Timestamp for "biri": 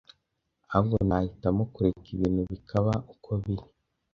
3.41-3.65